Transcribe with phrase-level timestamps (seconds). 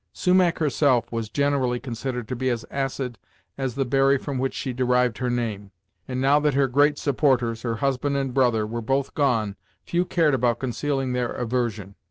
[0.13, 3.19] Sumach, herself, was generally considered to be as acid
[3.55, 5.69] as the berry from which she derived her name,
[6.07, 10.33] and now that her great supporters, her husband and brother, were both gone, few cared
[10.33, 11.93] about concealing their aversion.